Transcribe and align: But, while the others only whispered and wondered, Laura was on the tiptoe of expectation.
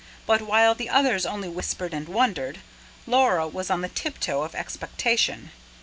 But, 0.25 0.41
while 0.41 0.73
the 0.73 0.89
others 0.89 1.27
only 1.27 1.47
whispered 1.47 1.93
and 1.93 2.09
wondered, 2.09 2.57
Laura 3.05 3.47
was 3.47 3.69
on 3.69 3.81
the 3.81 3.87
tiptoe 3.89 4.41
of 4.41 4.55
expectation. 4.55 5.51